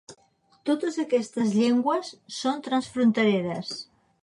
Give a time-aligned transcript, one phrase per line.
[0.69, 3.79] Totes aquestes llengües són transfrontereres.